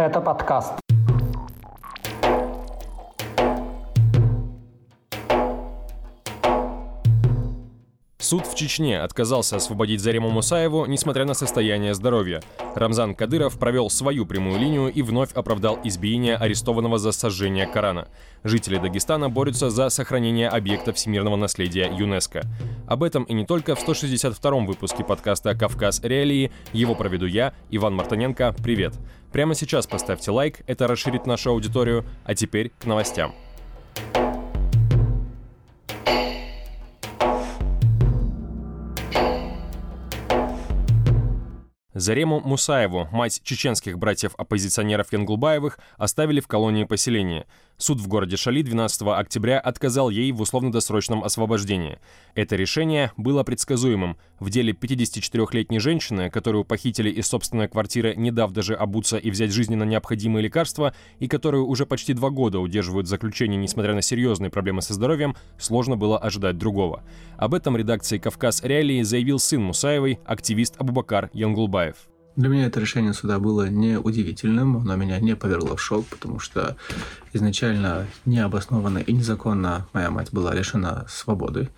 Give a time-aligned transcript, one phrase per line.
[0.00, 0.79] Это подкаст.
[8.30, 12.40] Суд в Чечне отказался освободить Зариму Мусаеву, несмотря на состояние здоровья.
[12.76, 18.06] Рамзан Кадыров провел свою прямую линию и вновь оправдал избиение арестованного за сожжение Корана.
[18.44, 22.42] Жители Дагестана борются за сохранение объекта всемирного наследия ЮНЕСКо.
[22.86, 26.00] Об этом и не только в 162-м выпуске подкаста «Кавказ.
[26.04, 26.52] Реалии».
[26.72, 28.54] Его проведу я, Иван Мартыненко.
[28.62, 28.94] Привет!
[29.32, 32.04] Прямо сейчас поставьте лайк, это расширит нашу аудиторию.
[32.22, 33.34] А теперь к новостям.
[42.00, 47.44] Зарему Мусаеву, мать чеченских братьев-оппозиционеров Янгулбаевых, оставили в колонии поселения.
[47.80, 51.98] Суд в городе Шали 12 октября отказал ей в условно-досрочном освобождении.
[52.34, 54.18] Это решение было предсказуемым.
[54.38, 59.50] В деле 54-летней женщины, которую похитили из собственной квартиры, не дав даже обуться и взять
[59.50, 64.50] жизненно необходимые лекарства, и которую уже почти два года удерживают в заключении, несмотря на серьезные
[64.50, 67.02] проблемы со здоровьем, сложно было ожидать другого.
[67.38, 72.10] Об этом редакции «Кавказ Реалии» заявил сын Мусаевой, активист Абубакар Янгулбаев.
[72.36, 76.38] Для меня это решение суда было не удивительным, оно меня не повергло в шок, потому
[76.38, 76.76] что
[77.32, 81.70] изначально необоснованно и незаконно моя мать была лишена свободы.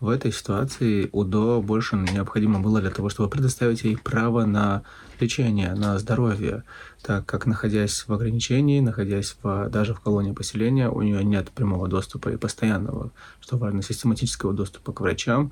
[0.00, 4.84] В этой ситуации УДО больше необходимо было для того, чтобы предоставить ей право на
[5.18, 6.62] лечение, на здоровье,
[7.02, 11.88] так как, находясь в ограничении, находясь в, даже в колонии поселения, у нее нет прямого
[11.88, 15.50] доступа и постоянного, что важно, систематического доступа к врачам.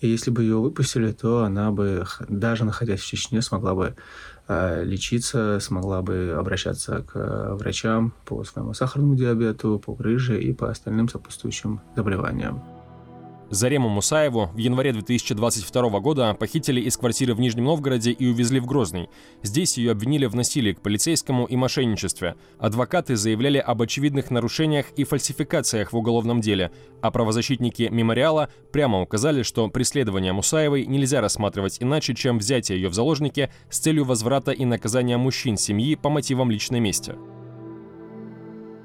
[0.00, 3.94] И если бы ее выпустили, то она бы, даже находясь в Чечне, смогла бы
[4.84, 10.70] лечиться, смогла бы обращаться к э, врачам по своему сахарному диабету, по грыже и по
[10.70, 12.73] остальным сопутствующим заболеваниям.
[13.54, 18.66] Зарему Мусаеву в январе 2022 года похитили из квартиры в Нижнем Новгороде и увезли в
[18.66, 19.08] Грозный.
[19.44, 22.34] Здесь ее обвинили в насилии к полицейскому и мошенничестве.
[22.58, 29.44] Адвокаты заявляли об очевидных нарушениях и фальсификациях в уголовном деле, а правозащитники мемориала прямо указали,
[29.44, 34.64] что преследование Мусаевой нельзя рассматривать иначе, чем взятие ее в заложники с целью возврата и
[34.64, 37.14] наказания мужчин семьи по мотивам личной мести.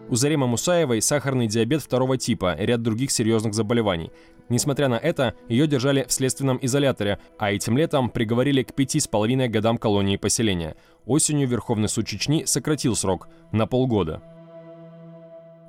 [0.09, 4.11] У Заремы Мусаевой сахарный диабет второго типа и ряд других серьезных заболеваний.
[4.49, 9.07] Несмотря на это, ее держали в следственном изоляторе, а этим летом приговорили к пяти с
[9.07, 10.75] половиной годам колонии поселения.
[11.05, 14.21] Осенью Верховный суд Чечни сократил срок на полгода.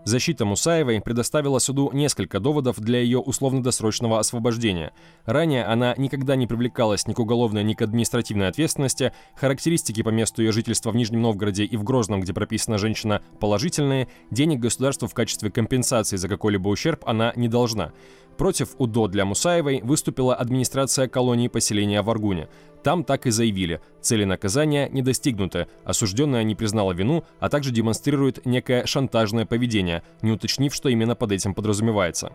[0.05, 4.93] Защита Мусаевой предоставила суду несколько доводов для ее условно-досрочного освобождения.
[5.27, 10.43] Ранее она никогда не привлекалась ни к уголовной, ни к административной ответственности, характеристики по месту
[10.43, 15.15] ее жительства в Нижнем Новгороде и в Грозном, где прописана женщина, положительные, денег государству в
[15.15, 17.93] качестве компенсации за какой-либо ущерб она не должна.
[18.38, 22.49] Против УДО для Мусаевой выступила администрация колонии поселения в Аргуне.
[22.82, 28.46] Там так и заявили, цели наказания не достигнуты, осужденная не признала вину, а также демонстрирует
[28.46, 32.32] некое шантажное поведение, не уточнив, что именно под этим подразумевается.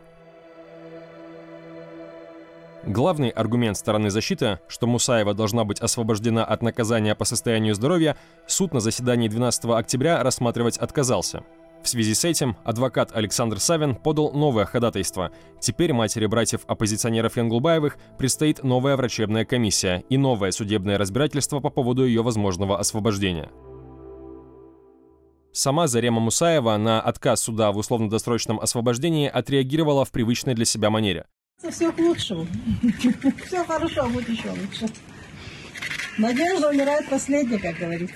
[2.86, 8.76] Главный аргумент стороны защиты, что Мусаева должна быть освобождена от наказания по состоянию здоровья, суд
[8.76, 11.44] на заседании 12 октября рассматривать отказался.
[11.86, 15.32] В связи с этим адвокат Александр Савин подал новое ходатайство.
[15.60, 22.24] Теперь матери братьев-оппозиционеров Янгулбаевых предстоит новая врачебная комиссия и новое судебное разбирательство по поводу ее
[22.24, 23.52] возможного освобождения.
[25.54, 31.28] Сама Зарема Мусаева на отказ суда в условно-досрочном освобождении отреагировала в привычной для себя манере.
[31.70, 32.48] Все к лучшему.
[33.46, 34.92] Все хорошо, будет еще лучше.
[36.18, 38.16] Надежда умирает последней, как говорится.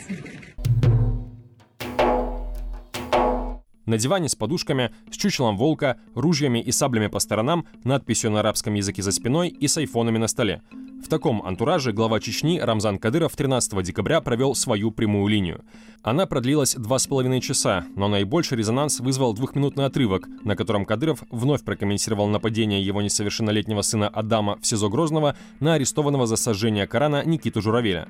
[3.89, 8.75] На диване с подушками, с чучелом волка, ружьями и саблями по сторонам, надписью на арабском
[8.75, 10.61] языке за спиной и с айфонами на столе.
[11.03, 15.65] В таком антураже глава Чечни Рамзан Кадыров 13 декабря провел свою прямую линию.
[16.03, 21.23] Она продлилась два с половиной часа, но наибольший резонанс вызвал двухминутный отрывок, на котором Кадыров
[21.31, 27.25] вновь прокомментировал нападение его несовершеннолетнего сына Адама в СИЗО Грозного на арестованного за сожжение Корана
[27.25, 28.07] Никиту Журавеля.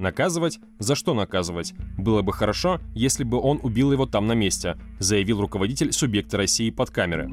[0.00, 0.60] Наказывать?
[0.78, 1.74] За что наказывать?
[1.98, 6.70] Было бы хорошо, если бы он убил его там на месте, заявил руководитель субъекта России
[6.70, 7.28] под камеры.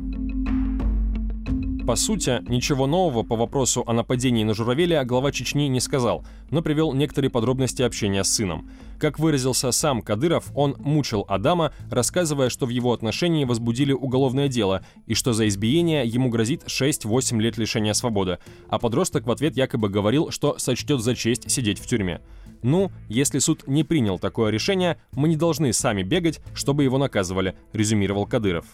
[1.87, 6.61] По сути, ничего нового по вопросу о нападении на Журавеля глава Чечни не сказал, но
[6.61, 8.69] привел некоторые подробности общения с сыном.
[8.99, 14.83] Как выразился сам Кадыров, он мучил Адама, рассказывая, что в его отношении возбудили уголовное дело
[15.05, 19.87] и что за избиение ему грозит 6-8 лет лишения свободы, а подросток в ответ якобы
[19.87, 22.19] говорил, что сочтет за честь сидеть в тюрьме.
[22.63, 27.55] Ну, если суд не принял такое решение, мы не должны сами бегать, чтобы его наказывали,
[27.73, 28.65] резюмировал Кадыров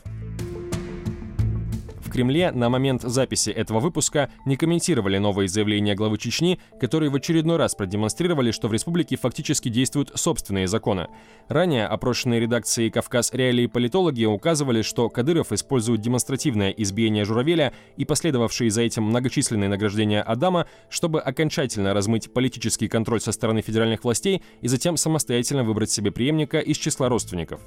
[2.14, 7.58] Кремле на момент записи этого выпуска не комментировали новые заявления главы Чечни, которые в очередной
[7.58, 11.08] раз продемонстрировали, что в республике фактически действуют собственные законы.
[11.48, 18.70] Ранее опрошенные редакции «Кавказ Реалии» политологи указывали, что Кадыров использует демонстративное избиение Журавеля и последовавшие
[18.70, 24.68] за этим многочисленные награждения Адама, чтобы окончательно размыть политический контроль со стороны федеральных властей и
[24.68, 27.60] затем самостоятельно выбрать себе преемника из числа родственников.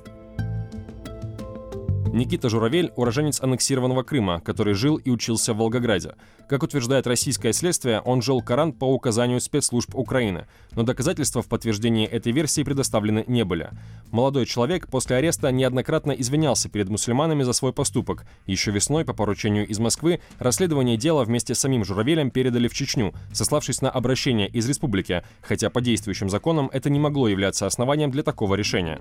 [2.16, 6.14] Никита Журавель– уроженец аннексированного Крыма, который жил и учился в Волгограде.
[6.48, 12.06] Как утверждает российское следствие, он жил Коран по указанию спецслужб Украины, но доказательства в подтверждении
[12.06, 13.68] этой версии предоставлены не были.
[14.12, 18.24] Молодой человек после ареста неоднократно извинялся перед мусульманами за свой поступок.
[18.46, 23.12] Еще весной, по поручению из Москвы, расследование дела вместе с самим Журавелем передали в Чечню,
[23.34, 28.22] сославшись на обращение из республики, хотя по действующим законам это не могло являться основанием для
[28.22, 29.00] такого решения.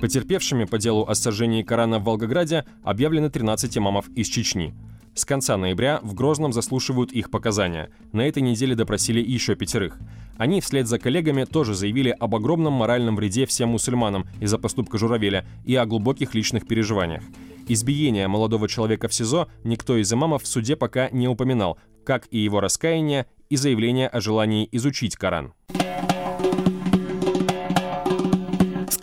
[0.00, 4.74] Потерпевшими по делу о сожжении Корана в Волгограде объявлены 13 имамов из Чечни.
[5.14, 7.88] С конца ноября в Грозном заслушивают их показания.
[8.12, 9.98] На этой неделе допросили еще пятерых.
[10.36, 15.46] Они вслед за коллегами тоже заявили об огромном моральном вреде всем мусульманам из-за поступка Журавеля
[15.64, 17.22] и о глубоких личных переживаниях.
[17.66, 22.38] Избиение молодого человека в СИЗО никто из имамов в суде пока не упоминал, как и
[22.38, 25.54] его раскаяние и заявление о желании изучить Коран.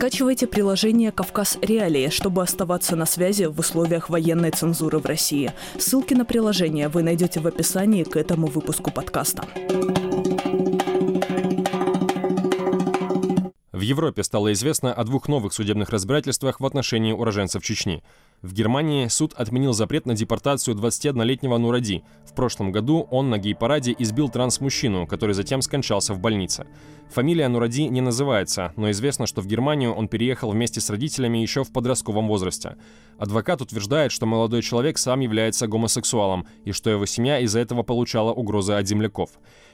[0.04, 5.50] Скачивайте приложение «Кавказ Реалии», чтобы оставаться на связи в условиях военной цензуры в России.
[5.78, 9.46] Ссылки на приложение вы найдете в описании к этому выпуску подкаста.
[13.84, 18.02] Европе стало известно о двух новых судебных разбирательствах в отношении уроженцев Чечни–
[18.44, 22.04] в Германии суд отменил запрет на депортацию 21-летнего Нуради.
[22.26, 26.66] В прошлом году он на гей-параде избил транс-мужчину, который затем скончался в больнице.
[27.08, 31.64] Фамилия Нуради не называется, но известно, что в Германию он переехал вместе с родителями еще
[31.64, 32.76] в подростковом возрасте.
[33.16, 38.34] Адвокат утверждает, что молодой человек сам является гомосексуалом и что его семья из-за этого получала
[38.34, 39.30] угрозы от земляков.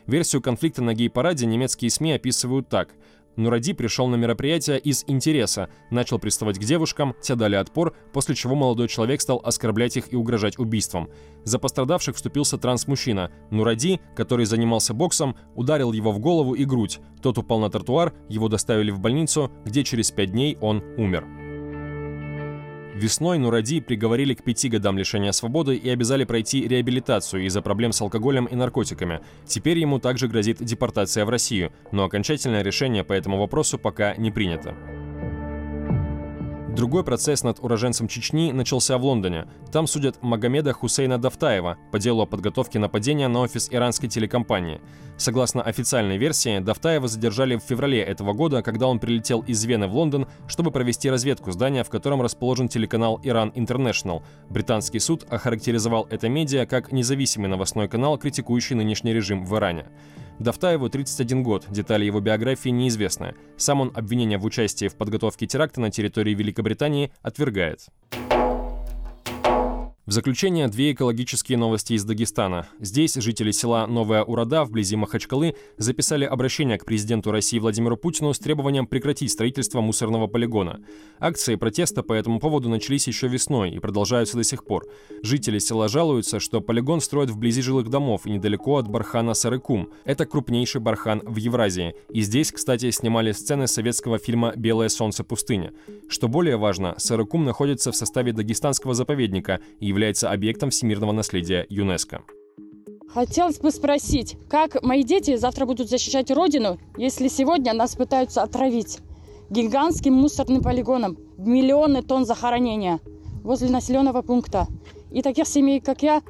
[0.06, 2.91] Версию конфликта на гей-параде немецкие СМИ описывают так–
[3.37, 8.55] Нуради пришел на мероприятие из интереса, начал приставать к девушкам, те дали отпор, после чего
[8.55, 11.09] молодой человек стал оскорблять их и угрожать убийством.
[11.44, 13.31] За пострадавших вступился транс-мужчина.
[13.50, 17.00] Нуради, который занимался боксом, ударил его в голову и грудь.
[17.23, 21.40] Тот упал на тротуар, его доставили в больницу, где через пять дней он умер.
[23.00, 28.00] Весной Нуради приговорили к пяти годам лишения свободы и обязали пройти реабилитацию из-за проблем с
[28.02, 29.20] алкоголем и наркотиками.
[29.47, 34.31] Теперь ему также грозит депортация в Россию, но окончательное решение по этому вопросу пока не
[34.31, 34.76] принято.
[36.76, 39.49] Другой процесс над уроженцем Чечни начался в Лондоне.
[39.72, 44.81] Там судят Магомеда Хусейна Давтаева по делу о подготовке нападения на офис иранской телекомпании.
[45.17, 49.96] Согласно официальной версии, Давтаева задержали в феврале этого года, когда он прилетел из Вены в
[49.96, 54.22] Лондон, чтобы провести разведку здания, в котором расположен телеканал «Иран Интернешнл».
[54.49, 59.87] Британский суд охарактеризовал это медиа как независимый новостной канал, критикующий нынешний режим в Иране.
[60.41, 63.35] Давтаеву 31 год, детали его биографии неизвестны.
[63.59, 67.89] Сам он обвинение в участии в подготовке теракта на территории Великобритании отвергает.
[70.11, 72.67] В заключение две экологические новости из Дагестана.
[72.81, 78.41] Здесь жители села Новая Урада вблизи Махачкалы записали обращение к президенту России Владимиру Путину с
[78.41, 80.81] требованием прекратить строительство мусорного полигона.
[81.21, 84.85] Акции протеста по этому поводу начались еще весной и продолжаются до сих пор.
[85.23, 89.91] Жители села жалуются, что полигон строят вблизи жилых домов и недалеко от бархана Сарыкум.
[90.05, 91.95] Это крупнейший бархан в Евразии.
[92.09, 95.70] И здесь, кстати, снимали сцены советского фильма «Белое солнце пустыни».
[96.08, 101.67] Что более важно, Сарыкум находится в составе Дагестанского заповедника и является является объектом всемирного наследия
[101.69, 102.23] ЮНЕСКО.
[103.13, 109.01] Хотелось бы спросить, как мои дети завтра будут защищать Родину, если сегодня нас пытаются отравить
[109.51, 112.99] гигантским мусорным полигоном, миллионы тонн захоронения
[113.43, 114.69] возле населенного пункта.
[115.13, 116.23] И таких семей, как я,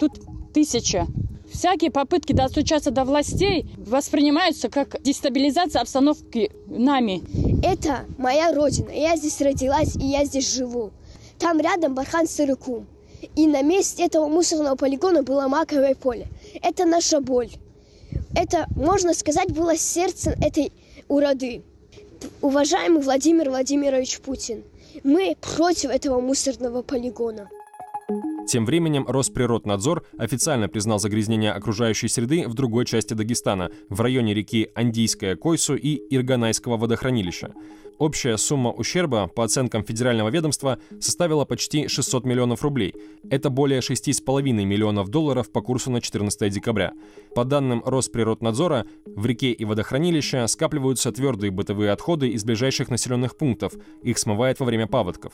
[0.00, 0.12] тут
[0.54, 1.06] тысяча.
[1.52, 7.20] Всякие попытки достучаться до властей воспринимаются как дестабилизация обстановки нами.
[7.62, 8.90] Это моя родина.
[8.90, 10.92] Я здесь родилась и я здесь живу.
[11.38, 12.86] Там рядом Бархан Сырыкум.
[13.36, 16.28] И на месте этого мусорного полигона было маковое поле.
[16.62, 17.50] Это наша боль.
[18.34, 20.72] Это, можно сказать, было сердцем этой
[21.08, 21.62] уроды.
[22.40, 24.62] Уважаемый Владимир Владимирович Путин,
[25.04, 27.48] мы против этого мусорного полигона.
[28.48, 34.70] Тем временем Росприроднадзор официально признал загрязнение окружающей среды в другой части Дагестана, в районе реки
[34.74, 37.52] Андийская Койсу и Ирганайского водохранилища.
[37.98, 42.94] Общая сумма ущерба, по оценкам федерального ведомства, составила почти 600 миллионов рублей.
[43.28, 46.92] Это более 6,5 миллионов долларов по курсу на 14 декабря.
[47.34, 53.72] По данным Росприроднадзора, в реке и водохранилище скапливаются твердые бытовые отходы из ближайших населенных пунктов.
[54.02, 55.32] Их смывает во время паводков.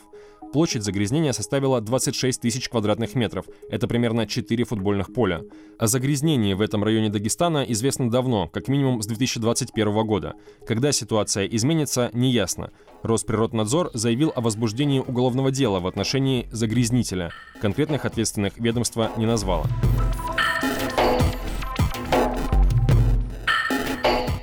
[0.55, 3.45] Площадь загрязнения составила 26 тысяч квадратных метров.
[3.69, 5.43] Это примерно 4 футбольных поля.
[5.79, 10.35] О загрязнении в этом районе Дагестана известно давно, как минимум с 2021 года.
[10.67, 12.54] Когда ситуация изменится, неясно.
[13.03, 17.31] Росприроднадзор заявил о возбуждении уголовного дела в отношении загрязнителя.
[17.61, 19.67] Конкретных ответственных ведомства не назвало.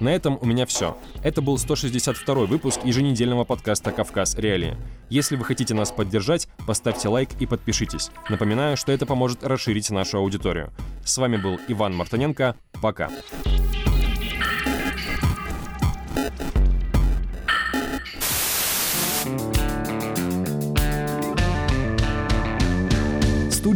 [0.02, 0.98] На этом у меня все.
[1.24, 4.36] Это был 162 выпуск еженедельного подкаста «Кавказ.
[4.36, 4.76] Реалии».
[5.10, 8.10] Если вы хотите нас поддержать, поставьте лайк и подпишитесь.
[8.28, 10.72] Напоминаю, что это поможет расширить нашу аудиторию.
[11.06, 12.56] С вами был Иван Мартыненко.
[12.82, 13.10] Пока.